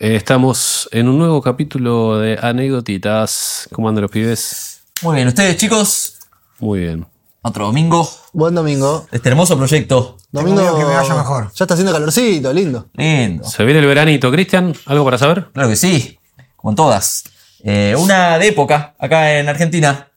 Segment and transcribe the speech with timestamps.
[0.00, 3.68] Estamos en un nuevo capítulo de anécdotitas.
[3.70, 4.82] ¿Cómo andan los pibes?
[5.02, 6.18] Muy bien, ustedes chicos,
[6.58, 7.06] Muy bien.
[7.42, 9.06] otro domingo Buen domingo.
[9.12, 10.16] este hermoso proyecto.
[10.32, 11.50] Domingo miedo que me vaya mejor.
[11.54, 12.88] Ya está haciendo calorcito, lindo.
[12.94, 13.44] Lindo.
[13.44, 14.30] Se viene el veranito.
[14.32, 15.48] Cristian, ¿algo para saber?
[15.52, 16.18] Claro que sí,
[16.56, 17.24] como en todas.
[17.62, 20.08] Eh, una de época, acá en Argentina.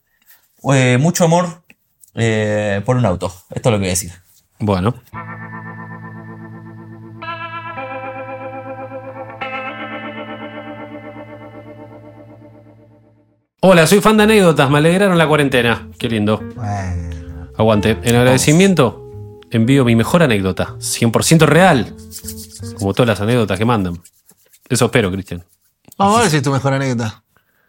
[0.74, 1.64] Eh, mucho amor
[2.16, 3.34] eh, por un auto.
[3.50, 4.14] Esto es lo que voy a decir.
[4.60, 4.96] Bueno.
[13.66, 14.70] Hola, soy fan de anécdotas.
[14.70, 15.88] Me alegraron la cuarentena.
[15.98, 16.44] Qué lindo.
[16.54, 17.98] Bueno, Aguante.
[18.04, 20.76] En agradecimiento, envío mi mejor anécdota.
[20.80, 21.96] 100% real.
[22.78, 24.02] Como todas las anécdotas que mandan.
[24.68, 25.46] Eso espero, Cristian.
[25.98, 27.24] Vamos a ver si es tu mejor anécdota.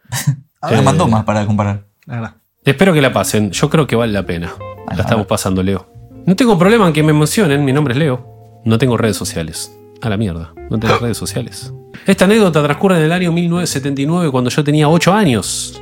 [0.61, 1.85] Ahora mandó más para comparar.
[2.05, 2.35] La verdad.
[2.65, 3.51] Espero que la pasen.
[3.51, 4.53] Yo creo que vale la pena.
[4.93, 5.87] La estamos pasando, Leo.
[6.25, 7.63] No tengo problema en que me emocionen.
[7.63, 8.61] Mi nombre es Leo.
[8.65, 9.73] No tengo redes sociales.
[10.01, 10.53] A la mierda.
[10.69, 11.71] No tengo redes sociales.
[12.05, 15.81] Esta anécdota transcurre en el año 1979 cuando yo tenía 8 años.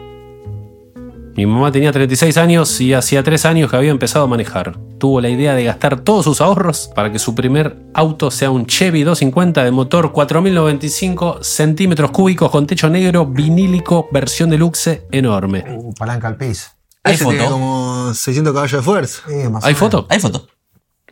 [1.35, 4.77] Mi mamá tenía 36 años y hacía 3 años que había empezado a manejar.
[4.99, 8.67] Tuvo la idea de gastar todos sus ahorros para que su primer auto sea un
[8.67, 15.65] Chevy 250 de motor 4095 centímetros cúbicos con techo negro vinílico versión deluxe enorme.
[15.75, 16.67] uh, palanca al piso.
[17.03, 17.51] ¿Hay Ese tiene foto?
[17.51, 19.21] como 600 caballos de fuerza.
[19.27, 20.05] Sí, más o ¿Hay foto?
[20.09, 20.47] ¿Hay foto?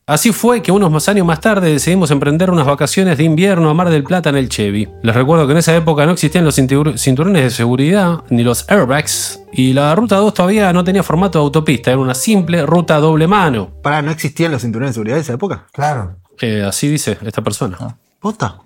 [0.07, 3.73] Así fue que unos más años más tarde decidimos emprender unas vacaciones de invierno a
[3.73, 4.89] Mar del Plata en el Chevy.
[5.03, 8.69] Les recuerdo que en esa época no existían los cintur- cinturones de seguridad ni los
[8.69, 12.97] airbags y la ruta 2 todavía no tenía formato de autopista, era una simple ruta
[12.97, 13.69] doble mano.
[13.81, 15.67] Pará, ¿no existían los cinturones de seguridad de esa época?
[15.72, 16.17] Claro.
[16.41, 17.78] Eh, así dice esta persona.
[18.19, 18.57] ¿Posta?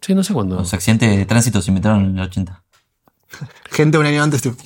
[0.00, 0.56] Sí, no sé cuándo.
[0.56, 2.62] Los accidentes de tránsito se inventaron en el 80.
[3.70, 4.42] Gente un año antes.
[4.42, 4.56] tipo,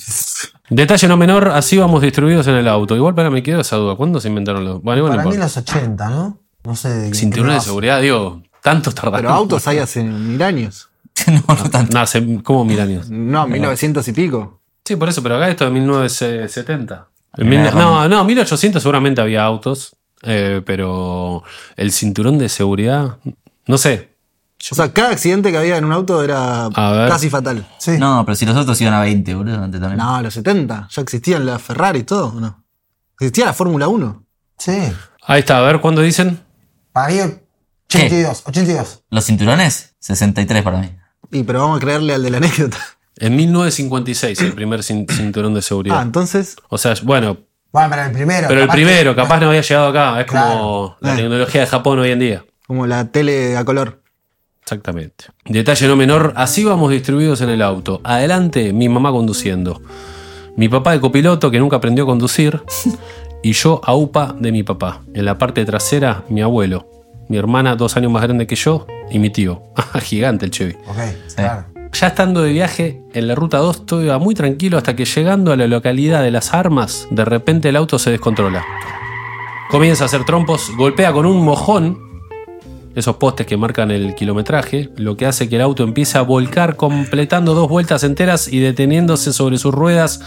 [0.75, 2.97] Detalle no menor, así vamos distribuidos en el auto.
[2.97, 3.97] Igual para me quedo esa duda.
[3.97, 4.83] ¿Cuándo se inventaron los.?
[4.83, 5.61] Bueno, igual no Para mí importa.
[5.61, 6.39] los 80, ¿no?
[6.65, 6.89] No sé.
[6.89, 9.21] de- Cinturones de seguridad, digo, tantos tardaron.
[9.21, 10.89] Pero autos hay hace mil años.
[11.27, 11.93] no, no tanto.
[11.95, 13.11] No, hace como mil años.
[13.11, 14.61] No, 1900 y pico.
[14.85, 17.09] Sí, por eso, pero acá esto de 1970.
[17.37, 21.43] En Primera mil- no, no, 1800 seguramente había autos, eh, pero
[21.77, 23.17] el cinturón de seguridad,
[23.67, 24.12] no sé.
[24.71, 26.69] O sea, cada accidente que había en un auto era
[27.09, 27.67] casi fatal.
[27.79, 27.99] Sí.
[27.99, 29.99] No, pero si los otros iban a 20, boludo, antes también.
[29.99, 30.89] No, a los 70.
[30.91, 32.65] Ya existían las Ferrari y todo, ¿o ¿no?
[33.19, 34.25] Existía la Fórmula 1.
[34.59, 34.79] Sí.
[35.27, 36.41] Ahí está, a ver cuándo dicen.
[36.93, 37.21] Para mí,
[37.89, 38.43] 82.
[38.47, 39.03] 82.
[39.11, 40.91] Los cinturones, 63 para mí.
[41.31, 42.79] Y pero vamos a creerle al de la anécdota.
[43.17, 46.03] En 1956, el primer cin- cinturón de Ah, seguridad.
[46.03, 46.57] entonces.
[46.69, 47.39] O sea, bueno,
[47.73, 48.49] Bueno, pero el primero.
[48.49, 50.21] pero el que- primero capaz no había llegado acá.
[50.21, 51.17] Es como la Eh.
[51.17, 52.45] tecnología de Japón hoy en día.
[52.67, 54.02] Como la tele a color.
[54.63, 55.27] Exactamente.
[55.45, 58.01] Detalle no menor, así vamos distribuidos en el auto.
[58.05, 59.83] Adelante, mi mamá conduciendo.
[60.57, 62.63] Mi papá de copiloto que nunca aprendió a conducir.
[63.45, 65.03] Y yo a UPA de mi papá.
[65.15, 66.89] En la parte trasera, mi abuelo.
[67.29, 68.87] Mi hermana, dos años más grande que yo.
[69.11, 69.63] Y mi tío.
[70.01, 70.77] Gigante el Chevy.
[70.87, 70.97] Ok,
[71.35, 71.65] claro.
[71.93, 75.53] Ya estando de viaje en la ruta 2, todo iba muy tranquilo hasta que llegando
[75.53, 78.65] a la localidad de Las Armas, de repente el auto se descontrola.
[79.71, 82.12] Comienza a hacer trompos, golpea con un mojón
[82.95, 86.77] esos postes que marcan el kilometraje, lo que hace que el auto empiece a volcar
[86.77, 90.21] completando dos vueltas enteras y deteniéndose sobre sus ruedas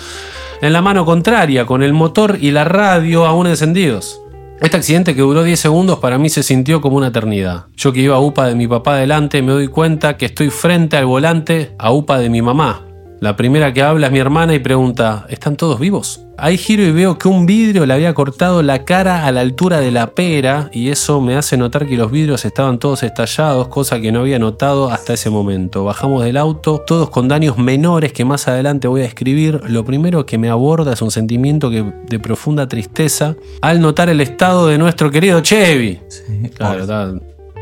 [0.61, 4.21] en la mano contraria, con el motor y la radio aún encendidos.
[4.61, 7.65] Este accidente que duró 10 segundos para mí se sintió como una eternidad.
[7.75, 10.95] Yo que iba a UPA de mi papá adelante me doy cuenta que estoy frente
[10.95, 12.81] al volante a UPA de mi mamá.
[13.21, 16.21] La primera que habla es mi hermana y pregunta, ¿están todos vivos?
[16.37, 19.79] Ahí giro y veo que un vidrio le había cortado la cara a la altura
[19.79, 24.01] de la pera y eso me hace notar que los vidrios estaban todos estallados, cosa
[24.01, 25.85] que no había notado hasta ese momento.
[25.85, 29.61] Bajamos del auto, todos con daños menores que más adelante voy a escribir.
[29.69, 34.19] Lo primero que me aborda es un sentimiento que- de profunda tristeza al notar el
[34.19, 36.01] estado de nuestro querido Chevy.
[36.57, 37.13] Claro, está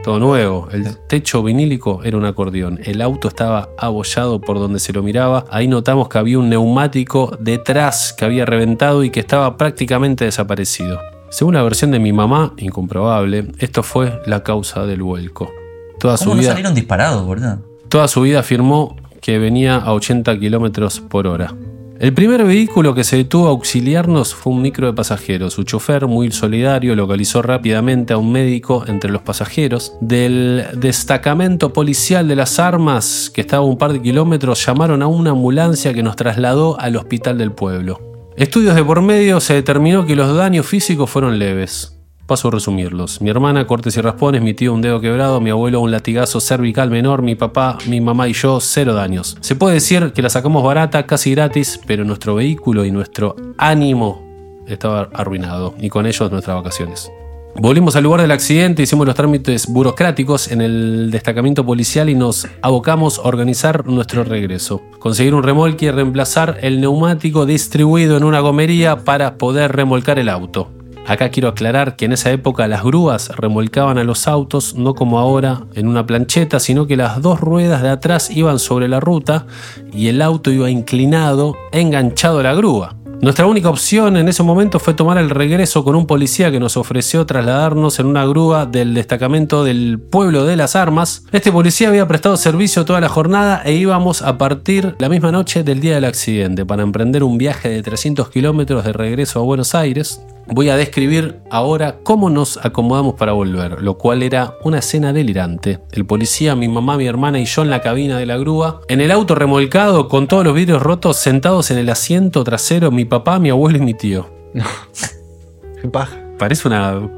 [0.04, 0.68] todo nuevo.
[0.72, 2.80] El techo vinílico era un acordeón.
[2.84, 5.46] El auto estaba abollado por donde se lo miraba.
[5.50, 11.00] Ahí notamos que había un neumático detrás que había reventado y que estaba prácticamente desaparecido.
[11.30, 15.52] Según la versión de mi mamá, incomprobable, esto fue la causa del vuelco.
[16.00, 17.58] Toda su ¿Cómo no vida, salieron disparados, boludo?
[17.90, 21.56] toda su vida afirmó que venía a 80 kilómetros por hora.
[22.00, 25.54] El primer vehículo que se detuvo a auxiliarnos fue un micro de pasajeros.
[25.54, 29.94] Su chofer, muy solidario, localizó rápidamente a un médico entre los pasajeros.
[30.02, 35.08] Del destacamento policial de las armas, que estaba a un par de kilómetros, llamaron a
[35.08, 38.02] una ambulancia que nos trasladó al hospital del pueblo.
[38.36, 41.93] Estudios de por medio se determinó que los daños físicos fueron leves.
[42.26, 43.22] Paso a resumirlos.
[43.22, 46.90] Mi hermana, cortes y raspones, mi tío un dedo quebrado, mi abuelo un latigazo cervical
[46.90, 49.38] menor, mi papá, mi mamá y yo cero daños.
[49.42, 54.24] Se puede decir que la sacamos barata, casi gratis, pero nuestro vehículo y nuestro ánimo
[54.68, 57.12] estaba arruinado y con ellos nuestras vacaciones.
[57.56, 62.48] Volvimos al lugar del accidente, hicimos los trámites burocráticos en el destacamento policial y nos
[62.62, 64.82] abocamos a organizar nuestro regreso.
[64.98, 70.30] Conseguir un remolque y reemplazar el neumático distribuido en una gomería para poder remolcar el
[70.30, 70.72] auto.
[71.06, 75.20] Acá quiero aclarar que en esa época las grúas remolcaban a los autos no como
[75.20, 79.46] ahora en una plancheta, sino que las dos ruedas de atrás iban sobre la ruta
[79.92, 82.96] y el auto iba inclinado, enganchado a la grúa.
[83.24, 86.76] Nuestra única opción en ese momento fue tomar el regreso con un policía que nos
[86.76, 91.24] ofreció trasladarnos en una grúa del destacamento del pueblo de las armas.
[91.32, 95.64] Este policía había prestado servicio toda la jornada e íbamos a partir la misma noche
[95.64, 99.74] del día del accidente para emprender un viaje de 300 kilómetros de regreso a Buenos
[99.74, 100.22] Aires.
[100.48, 105.80] Voy a describir ahora cómo nos acomodamos para volver, lo cual era una escena delirante.
[105.92, 109.00] El policía, mi mamá, mi hermana y yo en la cabina de la grúa, en
[109.00, 113.40] el auto remolcado con todos los vidrios rotos, sentados en el asiento trasero, mi papá,
[113.40, 114.30] mi abuelo y mi tío.
[115.82, 116.20] Qué paja.
[116.38, 117.10] Parece una,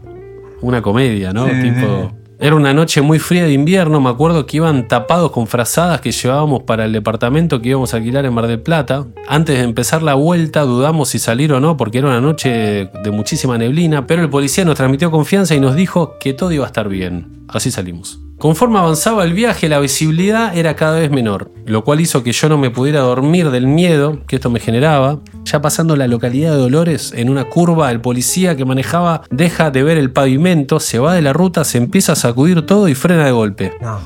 [0.61, 1.47] una comedia, ¿no?
[1.47, 2.11] Sí, tipo.
[2.37, 6.11] Era una noche muy fría de invierno, me acuerdo que iban tapados con frazadas que
[6.11, 9.07] llevábamos para el departamento que íbamos a alquilar en Mar del Plata.
[9.27, 13.11] Antes de empezar la vuelta dudamos si salir o no porque era una noche de
[13.11, 16.67] muchísima neblina, pero el policía nos transmitió confianza y nos dijo que todo iba a
[16.67, 17.45] estar bien.
[17.47, 18.24] Así salimos.
[18.37, 22.49] Conforme avanzaba el viaje, la visibilidad era cada vez menor, lo cual hizo que yo
[22.49, 25.19] no me pudiera dormir del miedo que esto me generaba.
[25.45, 29.83] Ya pasando la localidad de Dolores, en una curva, el policía que manejaba deja de
[29.83, 33.25] ver el pavimento, se va de la ruta, se empieza a sacudir todo y frena
[33.25, 33.73] de golpe.
[33.81, 33.99] No.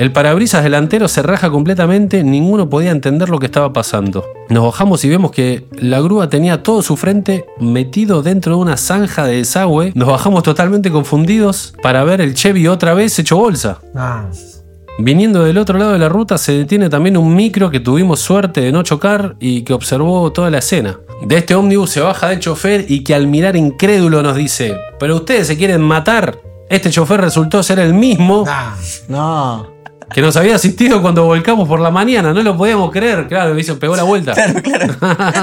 [0.00, 4.24] El parabrisas delantero se raja completamente, ninguno podía entender lo que estaba pasando.
[4.48, 8.78] Nos bajamos y vemos que la grúa tenía todo su frente metido dentro de una
[8.78, 9.92] zanja de desagüe.
[9.94, 13.80] Nos bajamos totalmente confundidos para ver el Chevy otra vez hecho bolsa.
[13.92, 14.30] No.
[15.00, 18.62] Viniendo del otro lado de la ruta se detiene también un micro que tuvimos suerte
[18.62, 20.98] de no chocar y que observó toda la escena.
[21.20, 25.16] De este ómnibus se baja del chofer y que al mirar incrédulo nos dice, pero
[25.16, 26.38] ustedes se quieren matar.
[26.70, 28.74] Este chofer resultó ser el mismo No.
[29.08, 29.80] No.
[30.12, 33.60] Que nos había asistido cuando volcamos por la mañana, no lo podíamos creer, claro, me
[33.60, 34.32] hizo, pegó la vuelta.
[34.32, 34.96] Claro, claro.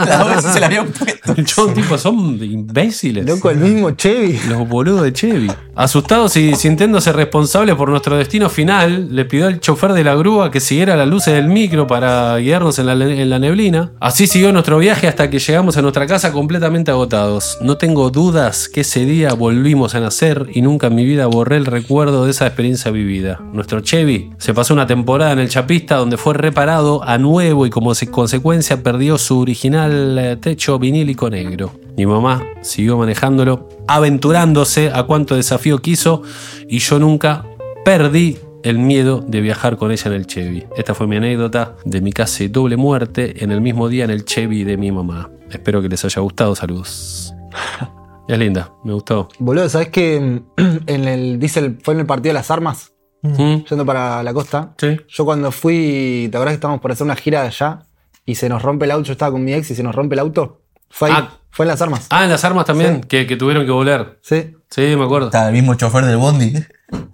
[0.08, 1.34] La bolsa se la habían puesto.
[1.38, 3.26] El chabón, tipo, son imbéciles.
[3.26, 4.40] Loco, el mismo Chevy.
[4.48, 5.52] Los boludos de Chevy.
[5.76, 10.50] Asustados y sintiéndose responsables por nuestro destino final, le pidió al chofer de la grúa
[10.52, 13.92] que siguiera las luces del micro para guiarnos en la, en la neblina.
[14.00, 17.58] Así siguió nuestro viaje hasta que llegamos a nuestra casa completamente agotados.
[17.62, 21.58] No tengo dudas que ese día volvimos a nacer y nunca en mi vida borré
[21.58, 23.40] el recuerdo de esa experiencia vivida.
[23.54, 27.70] Nuestro Chevy se pasó una temporada en el Chapista donde fue reparado a nuevo y
[27.70, 31.74] como se- consecuencia perdió su original eh, techo vinílico negro.
[31.96, 36.24] Mi mamá siguió manejándolo, aventurándose a cuanto desafío quiso
[36.68, 37.46] y yo nunca
[37.86, 40.66] perdí el miedo de viajar con ella en el Chevy.
[40.76, 44.26] Esta fue mi anécdota de mi casi doble muerte en el mismo día en el
[44.26, 45.30] Chevy de mi mamá.
[45.52, 46.56] Espero que les haya gustado.
[46.56, 47.32] Saludos.
[48.28, 49.30] Es linda, me gustó.
[49.40, 50.16] Boludo, ¿sabes que
[50.58, 52.92] en el diésel fue en el partido de las armas?
[53.22, 53.64] ¿Mm?
[53.70, 54.74] Yendo para la costa.
[54.78, 54.98] Sí.
[55.10, 57.80] Yo cuando fui, ¿te acuerdas que estábamos por hacer una gira de allá?
[58.26, 60.16] Y se nos rompe el auto, yo estaba con mi ex y se nos rompe
[60.16, 60.62] el auto.
[60.90, 61.38] Fue ahí, Ah.
[61.50, 62.08] fue en las armas.
[62.10, 63.08] Ah, en las armas también, Sí.
[63.08, 64.18] que, que tuvieron que volar.
[64.22, 64.54] Sí.
[64.70, 65.28] Sí, me acuerdo.
[65.28, 66.54] Está el mismo chofer del Bondi.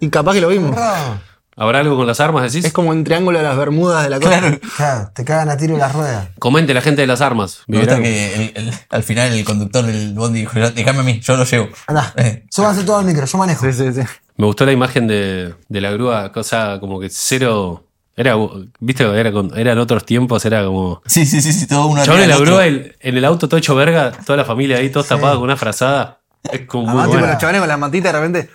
[0.00, 0.76] Y capaz que lo vimos.
[1.56, 2.64] ¿Habrá algo con las armas, decís?
[2.64, 4.40] Es como un triángulo de las Bermudas de la costa.
[4.40, 4.58] Claro.
[4.76, 6.28] Claro, te cagan a tiro las ruedas.
[6.40, 7.62] Comente la gente de las armas.
[7.68, 11.20] Me gusta que el- el- al final el conductor del Bondi dijo, déjame a mí,
[11.20, 11.68] yo lo llevo.
[11.86, 12.44] Anda, Eh.
[12.50, 13.64] súbanse todo al micro, yo manejo.
[13.66, 14.00] Sí, sí, sí.
[14.36, 17.84] Me gustó la imagen de, de la grúa, cosa como que cero.
[18.16, 18.34] Era,
[18.80, 21.02] viste, era con- eran otros tiempos, era como.
[21.06, 23.58] Sí, sí, sí, sí, todo uno Chabón en la grúa, el- en el auto todo
[23.58, 26.20] hecho verga, toda la familia ahí, todos tapados con una frazada.
[26.52, 27.32] Es como muy Además, tipo, bueno.
[27.32, 28.50] los chavales con las mantitas de repente.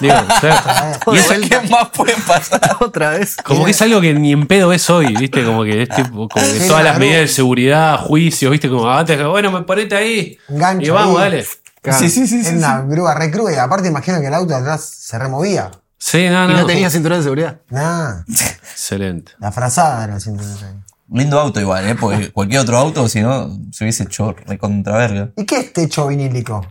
[0.00, 0.14] Digo,
[1.12, 2.76] y eso- ¿Qué más puede pasar?
[2.80, 3.36] otra vez.
[3.36, 6.28] como que es algo que ni en pedo es hoy, viste, como que es tipo,
[6.28, 9.62] como que Sí, todas las la medidas de seguridad, juicios, viste, como antes, bueno, me
[9.62, 10.38] ponete ahí.
[10.48, 11.30] Engancho y vamos, ahí.
[11.32, 11.46] dale.
[11.82, 11.98] Claro.
[11.98, 12.40] Sí, sí, sí.
[12.40, 15.18] Es sí, una grúa re cruda y aparte imagino que el auto de atrás se
[15.18, 15.70] removía.
[15.98, 16.60] Sí, no, Y no.
[16.60, 17.60] no tenía cinturón de seguridad.
[17.70, 19.32] Nah, Excelente.
[19.38, 20.84] la frazada era el cinturón.
[21.12, 21.94] Lindo auto igual, ¿eh?
[21.94, 25.30] Porque cualquier otro auto, si no, se hubiese hecho recontra verga.
[25.36, 26.66] ¿Y qué es techo vinílico?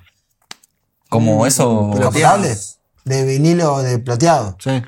[1.10, 1.92] Como eso...
[1.98, 2.56] ¿Capotable?
[3.06, 4.56] De vinilo de plateado.
[4.60, 4.82] Sí.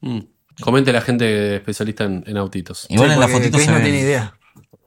[0.00, 0.20] Mm.
[0.62, 2.86] Comente la gente especialista en, en autitos.
[2.88, 3.82] Igual Sí, en la fotito se no ve.
[3.82, 4.34] tiene idea.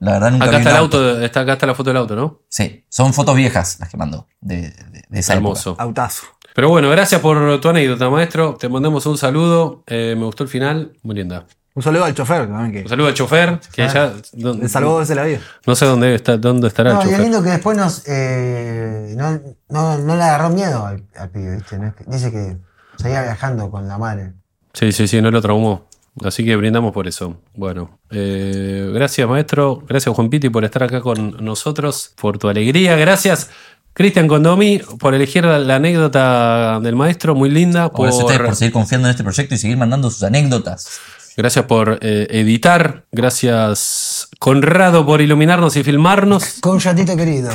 [0.00, 1.96] La verdad nunca Acá vi está un el auto, está, acá está la foto del
[1.98, 2.40] auto, ¿no?
[2.48, 5.70] Sí, son fotos viejas las que mandó de, de- de esa Hermoso.
[5.70, 5.82] época.
[5.84, 6.24] Autazo.
[6.54, 8.56] Pero bueno, gracias por tu anécdota, maestro.
[8.58, 9.84] Te mandamos un saludo.
[9.86, 10.92] Eh, me gustó el final.
[11.02, 11.46] Muy linda.
[11.74, 14.12] Un saludo al chofer también que Un saludo al chofer, que ya.
[14.34, 15.38] no, le salvó dos veces la vida.
[15.66, 17.30] no sé dónde, está, dónde estará No, el y es chofer.
[17.30, 21.78] lindo que después nos, eh, no, no, no le agarró miedo al, al pibe, ¿viste?
[21.78, 22.56] No es que- dice que
[23.00, 24.32] seguía viajando con la madre.
[24.72, 25.86] Sí, sí, sí, no lo traumó.
[26.24, 27.40] Así que brindamos por eso.
[27.54, 32.96] Bueno, eh, gracias maestro, gracias Juan Piti por estar acá con nosotros, por tu alegría.
[32.96, 33.50] Gracias
[33.92, 37.90] Cristian Condomi por elegir la, la anécdota del maestro, muy linda.
[37.90, 41.00] Por eso ustedes por seguir confiando en este proyecto y seguir mandando sus anécdotas.
[41.36, 43.06] Gracias por eh, editar.
[43.12, 46.60] Gracias Conrado por iluminarnos y filmarnos.
[46.60, 47.50] Con un chatito querido.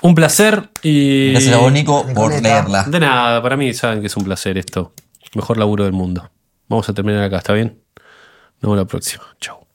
[0.00, 1.32] Un placer y...
[1.32, 2.84] Gracias a vos, Nico, por leerla.
[2.84, 4.92] De nada, para mí saben que es un placer esto.
[5.34, 6.30] Mejor laburo del mundo.
[6.68, 7.82] Vamos a terminar acá, ¿está bien?
[7.96, 9.24] Nos vemos la próxima.
[9.40, 9.67] Chau.